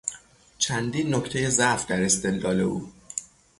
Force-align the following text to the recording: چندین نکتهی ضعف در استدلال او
چندین 0.57 1.15
نکتهی 1.15 1.49
ضعف 1.49 1.85
در 1.85 2.01
استدلال 2.03 2.59
او 2.61 2.93